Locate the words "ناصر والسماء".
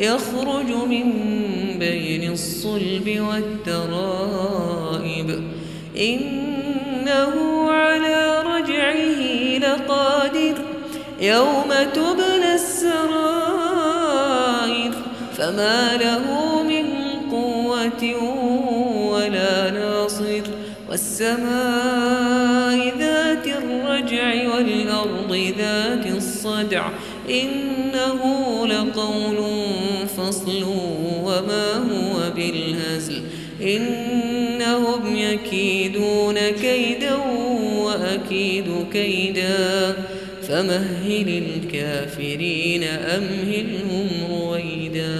19.70-22.78